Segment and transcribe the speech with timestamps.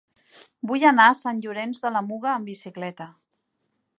[0.71, 3.11] Vull anar a Sant Llorenç de la Muga amb bicicleta.